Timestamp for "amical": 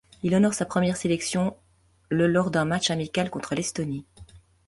2.89-3.29